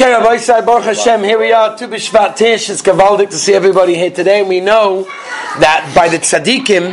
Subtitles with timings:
[0.00, 3.52] Okay, Rabbi Isai, Baruch Hashem, here we are, Tu B'Shvat Tish, it's Gavaldik to see
[3.52, 5.02] everybody here today, we know
[5.60, 6.90] that by the tzaddikim,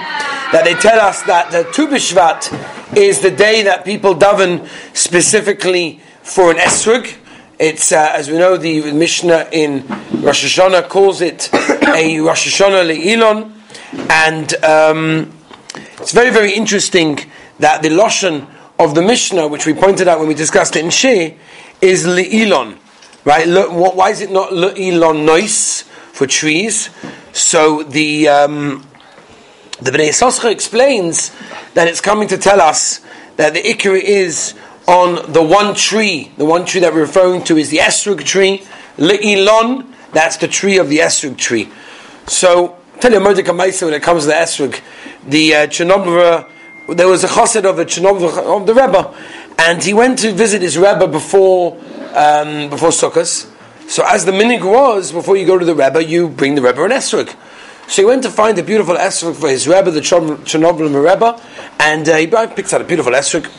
[0.52, 6.02] that they tell us that the Tu B'Shvat is the day that people daven specifically
[6.22, 7.16] for an esrog.
[7.58, 12.94] It's, uh, as we know, the Mishnah in Rosh Hashanah calls it a Rosh Hashanah
[12.94, 13.54] Le'ilon,
[14.10, 15.32] and um,
[16.02, 17.20] it's very, very interesting
[17.60, 20.92] that the Lashon of the Mishnah, which we pointed out when we discussed it in
[20.92, 21.36] Sheh,
[21.80, 22.80] is Le'ilon.
[23.28, 23.46] Right?
[23.46, 26.90] Why is it not Le'ilon Nois for trees?
[27.34, 28.88] So the um,
[29.82, 31.36] the Bnei Yissaschar explains
[31.74, 33.02] that it's coming to tell us
[33.36, 34.54] that the Ikra is
[34.88, 36.32] on the one tree.
[36.38, 38.66] The one tree that we're referring to is the Esrog tree.
[38.96, 41.70] Le'ilon, that's the tree of the Esrog tree.
[42.28, 44.80] So, tell you a Mordecai when it comes to the Esrog.
[45.28, 46.50] The uh, Chernobyl,
[46.96, 49.14] there was a chassid of a Chernobyl, of the Rebbe,
[49.60, 51.78] and he went to visit his Rebbe before
[52.18, 53.54] um, before Sukkot.
[53.88, 56.84] So as the minig was, before you go to the Rebbe, you bring the Rebbe
[56.84, 57.34] an esrog.
[57.88, 61.42] So he went to find a beautiful esrog for his Rebbe, the Chernobyl Rebbe,
[61.80, 63.50] and uh, he picks out a beautiful esrog.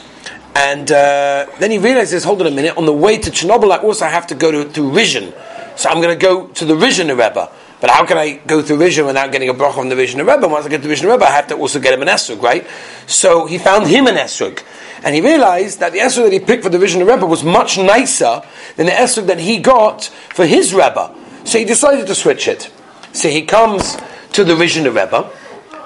[0.55, 3.79] And uh, then he realizes, hold on a minute, on the way to Chernobyl, I
[3.79, 5.33] also have to go to, to Rishon.
[5.79, 7.49] So I'm going to go to the Rishon Rebbe.
[7.81, 10.49] But how can I go through Rishon without getting a bracha from the Rishon Rebbe?
[10.49, 12.67] Once I get to Rishon Rebbe, I have to also get him an esrog, right?
[13.07, 14.63] So he found him an esrog.
[15.09, 17.43] And he realized that the esrog that he picked for the vision of Rebbe was
[17.43, 18.43] much nicer
[18.77, 21.15] than the esrog that he got for his Rebbe.
[21.45, 22.71] So he decided to switch it.
[23.15, 23.97] So he comes
[24.33, 25.33] to the Rishon Rebbe,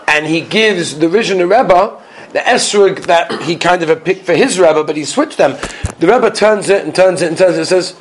[0.09, 4.35] and he gives the Rishon Rebbe the esrog that he kind of had picked for
[4.35, 5.53] his Rebbe, but he switched them.
[6.01, 7.95] The Rebbe turns it and turns it and turns it and says,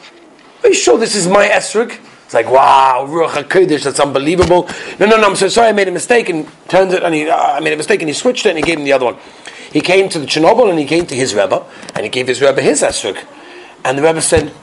[0.63, 1.95] Are you sure this is my esrog?
[2.31, 4.67] It's like, wow, Ruach HaKodesh, that's unbelievable.
[4.99, 7.29] No, no, no, I'm so sorry, I made a mistake, and turns it, and he,
[7.29, 9.03] uh, I made a mistake, and he switched it, and he gave him the other
[9.03, 9.17] one.
[9.71, 12.41] He came to the Chernobyl and he came to his Rebbe and he gave his
[12.41, 13.23] Rebbe his esrog.
[13.83, 14.53] And the Rebbe said,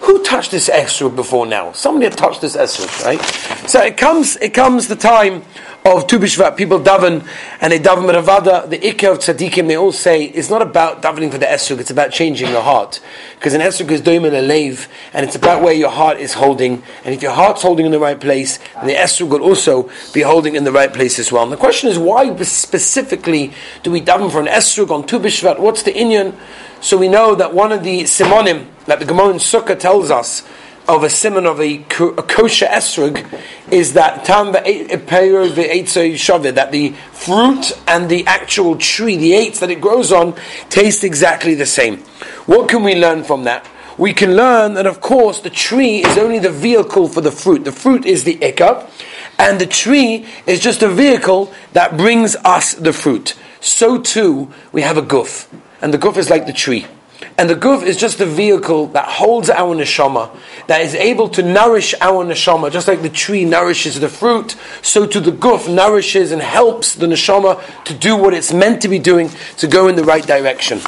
[0.00, 1.72] who touched this esrog before now?
[1.72, 3.20] Somebody had touched this esrog, right?
[3.68, 5.42] So it comes, it comes the time
[5.86, 7.28] of Tu B'Shvat, people daven,
[7.60, 11.30] and they daven Meravada, the Ikka of Tzaddikim, they all say, it's not about davening
[11.30, 13.02] for the Esrog, it's about changing your heart.
[13.34, 16.82] Because an Esrog is doim a lave, and it's about where your heart is holding,
[17.04, 20.22] and if your heart's holding in the right place, then the Esrog will also be
[20.22, 21.42] holding in the right place as well.
[21.42, 25.58] And the question is, why specifically do we daven for an Esrog on Tu B'Shvat?
[25.58, 26.34] What's the Inyan?
[26.80, 30.44] So we know that one of the Simonim, that the Gemara in Sukkah tells us,
[30.86, 33.24] of a simon of a, a kosher esrog
[33.70, 39.80] is that tam eh, that the fruit and the actual tree, the eights that it
[39.80, 40.34] grows on,
[40.68, 41.98] taste exactly the same.
[42.46, 43.66] What can we learn from that?
[43.96, 47.64] We can learn that, of course, the tree is only the vehicle for the fruit.
[47.64, 48.90] The fruit is the ikka,
[49.38, 53.34] and the tree is just a vehicle that brings us the fruit.
[53.60, 55.46] So too, we have a guf,
[55.80, 56.86] and the guf is like the tree.
[57.36, 60.30] And the guf is just the vehicle that holds our neshama,
[60.66, 65.06] that is able to nourish our neshama, just like the tree nourishes the fruit, so
[65.06, 68.98] to the guf nourishes and helps the neshama to do what it's meant to be
[68.98, 70.80] doing, to go in the right direction.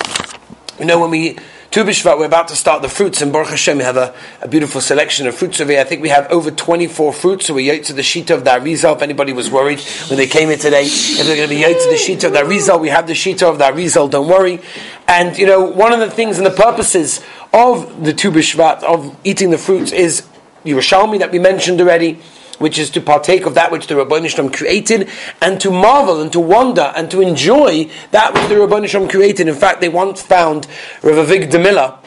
[0.78, 1.38] You know, when we
[1.70, 4.48] Tu B'Shvat, we're about to start the fruits, and Baruch Hashem, we have a, a
[4.48, 5.80] beautiful selection of fruits over here.
[5.80, 8.56] I think we have over 24 fruits, so we're to the sheet of the.
[8.56, 11.80] If anybody was worried when they came in today, if they're going to be yet
[11.82, 14.60] to the sheet of the we have the sheet of the Arizal, don't worry.
[15.06, 17.20] And, you know, one of the things and the purposes
[17.52, 20.26] of the Tu B'Shvat, of eating the fruits, is
[20.64, 22.20] Yerushalmi that we mentioned already
[22.58, 25.08] which is to partake of that which the Ribbono Shel Olam created,
[25.40, 29.10] and to marvel and to wonder and to enjoy that which the Ribbono Shel Olam
[29.10, 29.48] created.
[29.48, 30.66] In fact, they once found
[31.02, 31.98] Rav Avig Demilla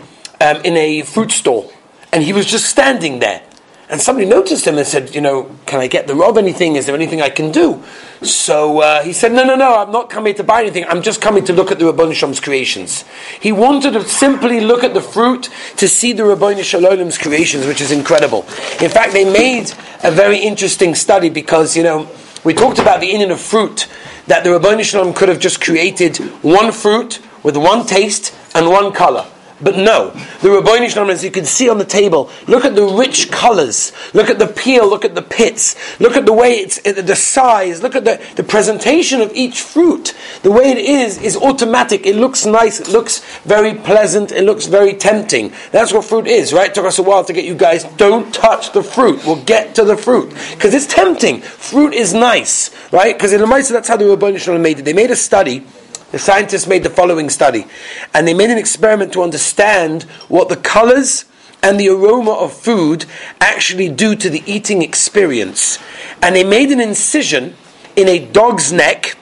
[0.41, 1.71] um, in a fruit stall,
[2.11, 3.41] and he was just standing there.
[3.89, 6.75] And somebody noticed him and said, You know, can I get the rob anything?
[6.75, 7.83] Is there anything I can do?
[8.21, 10.85] So uh, he said, No, no, no, I'm not coming to buy anything.
[10.85, 13.03] I'm just coming to look at the Rabban creations.
[13.39, 17.65] He wanted to simply look at the fruit to see the Ribbono Shel Olam's creations,
[17.65, 18.41] which is incredible.
[18.79, 19.71] In fact, they made
[20.03, 22.07] a very interesting study because, you know,
[22.43, 23.87] we talked about the inyan of fruit,
[24.27, 29.25] that the Rabban could have just created one fruit with one taste and one color.
[29.61, 30.11] But no,
[30.41, 33.29] the Ribbono Shel Olam, as you can see on the table, look at the rich
[33.29, 37.15] colors, look at the peel, look at the pits, look at the way it's, the
[37.15, 40.15] size, look at the, the presentation of each fruit.
[40.43, 42.05] The way it is, is automatic.
[42.05, 45.51] It looks nice, it looks very pleasant, it looks very tempting.
[45.71, 46.69] That's what fruit is, right?
[46.69, 49.25] It took us a while to get you guys, don't touch the fruit.
[49.25, 50.33] We'll get to the fruit.
[50.51, 51.41] Because it's tempting.
[51.41, 53.13] Fruit is nice, right?
[53.13, 54.85] Because in the Mitzvah, that's how the Ribbono Shel Olam made it.
[54.85, 55.65] They made a study
[56.11, 57.65] the scientists made the following study,
[58.13, 61.25] and they made an experiment to understand what the colors
[61.61, 63.05] and the aroma of food
[63.39, 65.77] actually do to the eating experience.
[66.21, 67.55] And they made an incision
[67.95, 69.17] in a dog's neck,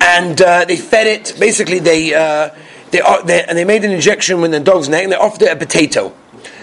[0.00, 1.36] and uh, they fed it.
[1.40, 2.50] Basically, they, uh,
[2.90, 5.42] they, uh, they and they made an injection in the dog's neck, and they offered
[5.42, 6.14] it a potato.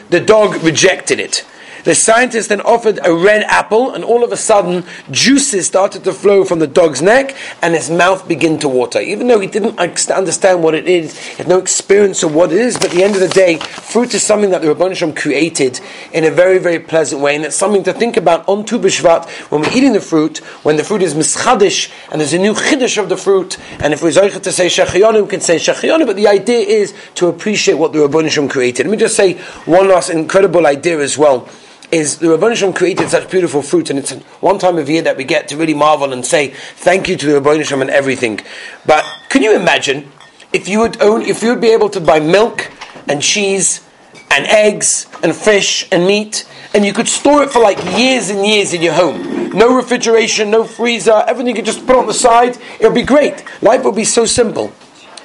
[0.09, 1.45] the dog rejected it.
[1.87, 6.11] The scientist then offered a red apple, and all of a sudden, juices started to
[6.11, 8.99] flow from the dog's neck, and his mouth began to water.
[8.99, 12.57] Even though he didn't understand what it is, he had no experience of what it
[12.57, 15.79] is, but at the end of the day, fruit is something that the Rabban created
[16.11, 19.25] in a very, very pleasant way, and it's something to think about on Tu B'Shvat
[19.49, 23.01] when we're eating the fruit, when the fruit is mischadish, and there's a new chiddush
[23.01, 26.17] of the fruit, and if we're zoichet to say shachiyonu, we can say shachiyonu, but
[26.17, 28.85] the idea is to appreciate what the Rabban Shem created.
[28.85, 31.47] Let me just say one last incredible idea as well
[31.91, 34.11] is the Rabban Shem created such beautiful fruit, and it's
[34.41, 37.25] one time of year that we get to really marvel and say thank you to
[37.25, 38.41] the Rabban Shem and everything.
[38.85, 40.11] But can you imagine
[40.51, 42.69] if you would own, if you would be able to buy milk
[43.07, 43.81] and cheese
[44.31, 48.45] and eggs and fish and meat, and you could store it for like years and
[48.45, 49.49] years in your home.
[49.51, 52.57] No refrigeration, no freezer, everything you could just put on the side.
[52.79, 53.43] It would be great.
[53.61, 54.73] Life would be so simple.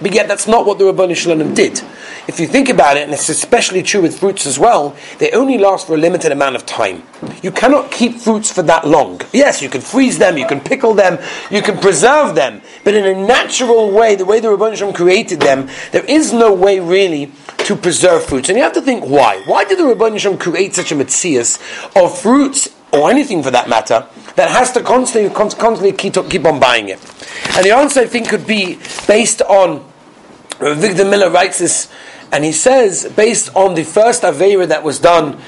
[0.02, 1.80] But yet, that's not what the Ribbono Shel Olam did.
[2.28, 5.58] If you think about it, and it's especially true with fruits as well, they only
[5.58, 7.02] last for a limited amount of time.
[7.42, 9.20] You cannot keep fruits for that long.
[9.32, 11.18] Yes, you can freeze them, you can pickle them,
[11.50, 14.94] you can preserve them, but in a natural way, the way the Ribbono Shel Olam
[14.94, 18.48] created them, there is no way really to preserve fruits.
[18.48, 19.42] And you have to think why.
[19.46, 21.58] Why did the Ribbono Shel Olam create such a mitzias
[22.00, 24.06] of fruits or anything for that matter,
[24.36, 27.00] that has to constantly, constantly keep, keep on buying it?
[27.56, 29.91] And the answer, I think, could be based on
[30.74, 31.88] Victor Miller writes this,
[32.30, 35.40] and he says, based on the first Aveira that was done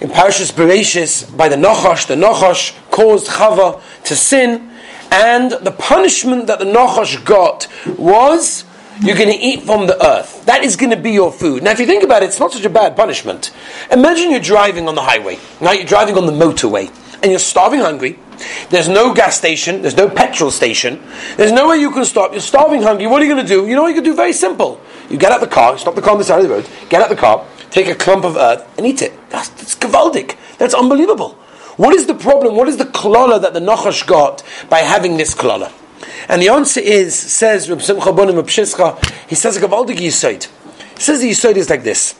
[0.00, 4.70] in Parashas Bereshis by the Nachash, the Nachash caused Chava to sin,
[5.10, 7.68] and the punishment that the Nachash got
[7.98, 8.64] was
[9.00, 10.44] you're going to eat from the earth.
[10.46, 11.62] That is going to be your food.
[11.62, 13.52] Now, if you think about it, it's not such a bad punishment.
[13.90, 15.38] Imagine you're driving on the highway.
[15.60, 16.90] Now you're driving on the motorway,
[17.22, 18.18] and you're starving hungry.
[18.70, 19.82] There's no gas station.
[19.82, 21.02] There's no petrol station.
[21.36, 22.32] There's nowhere you can stop.
[22.32, 23.06] You're starving hungry.
[23.06, 23.66] What are you going to do?
[23.66, 24.14] You know what you can do?
[24.14, 24.80] Very simple.
[25.08, 27.00] You get out the car, stop the car on the side of the road, get
[27.00, 29.12] out the car, take a clump of earth, and eat it.
[29.30, 30.36] That's, that's gewaldic.
[30.58, 31.30] That's unbelievable.
[31.76, 32.56] What is the problem?
[32.56, 35.72] What is the klala that the Nachash got by having this klala?
[36.28, 38.36] And the answer is, says Reb Simcha Bunim
[39.28, 40.48] he says a gewaldic yisoid.
[40.94, 42.18] He says the yisoid is like this.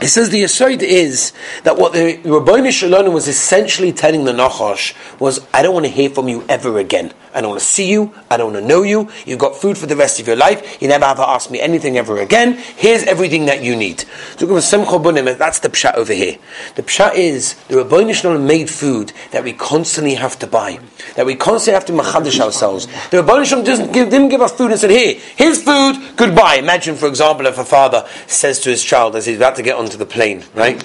[0.00, 1.32] He says the aside is
[1.64, 5.86] that what the Ribbono Shel Olam was essentially telling the Nachash was, I don't want
[5.86, 7.14] to hear from you ever again.
[7.36, 8.14] I don't want to see you.
[8.30, 9.10] I don't want to know you.
[9.26, 10.80] You've got food for the rest of your life.
[10.80, 12.54] You never have to ask me anything ever again.
[12.54, 14.04] Here's everything that you need.
[14.38, 16.38] That's the pshat over here.
[16.76, 20.78] The pshat is the Ribbono Shel Olam made food that we constantly have to buy,
[21.16, 22.86] that we constantly have to machadish ourselves.
[23.10, 26.16] The Ribbono Shel Olam didn't give, didn't give us food and said, here, here's food,
[26.16, 26.54] goodbye.
[26.54, 29.76] Imagine, for example, if a father says to his child as he's about to get
[29.76, 30.82] onto the plane, right?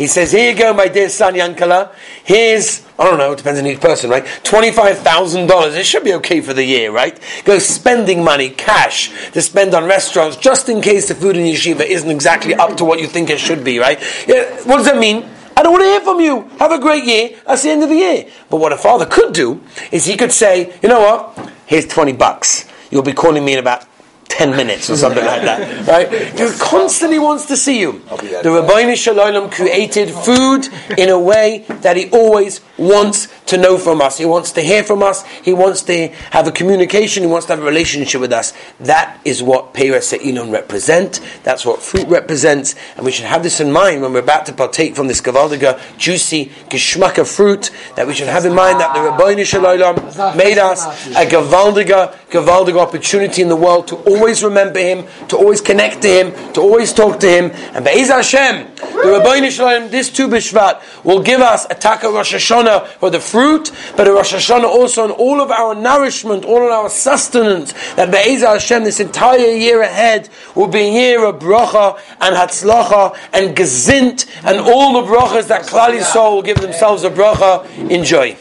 [0.00, 1.92] He says, Here you go, my dear son Yankala.
[2.24, 4.24] Here's, I don't know, it depends on each person, right?
[4.24, 5.76] $25,000.
[5.76, 7.20] It should be okay for the year, right?
[7.44, 11.82] Go spending money, cash, to spend on restaurants, just in case the food in yeshiva
[11.82, 14.00] isn't exactly up to what you think it should be, right?
[14.26, 15.28] Yeah, what does that mean?
[15.54, 16.48] I don't want to hear from you.
[16.58, 17.38] Have a great year.
[17.46, 18.26] That's the end of the year.
[18.48, 19.60] But what a father could do
[19.92, 21.52] is he could say, you know what?
[21.66, 22.66] Here's 20 bucks.
[22.90, 23.84] You'll be calling me in about
[24.30, 25.60] 10 minutes or something like that.
[25.90, 26.10] Right?
[26.10, 27.92] He constantly wants to see you.
[28.08, 33.78] The Ribbono Shel Olam created food in a way that he always wants to know
[33.78, 34.18] from us.
[34.18, 35.24] He wants to hear from us.
[35.26, 37.22] He wants to have a communication.
[37.22, 38.52] He wants to have a relationship with us.
[38.78, 41.20] That is what Peres Se'ilon represent.
[41.42, 42.74] That's what fruit represents.
[42.96, 45.80] And we should have this in mind when we're about to partake from this Gavaldiga,
[45.98, 50.58] juicy, geschmacka fruit, that we should have in mind that the Ribbono Shel Olam made
[50.58, 56.02] us a Gavaldiga, Gavaldiga opportunity in the world to always remember Him, to always connect
[56.02, 57.50] to Him, to always talk to Him.
[57.74, 62.08] And Be'ez Hashem, the Ribbono Shel Olam, this Tu B'Shvat, will give us a Taka
[62.08, 65.74] Rosh Hashanah for the fruit fruit, but a Rosh Hashanah also on all of our
[65.74, 70.92] nourishment, all of our sustenance, that Be'ezah Hashem this entire year ahead will be a
[70.92, 76.42] year of bracha and hatzlacha and gezint and all the brachas that Klal Yisrael will
[76.42, 77.64] give themselves a bracha.
[77.90, 78.36] Enjoy.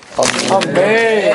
[0.51, 1.29] Amen.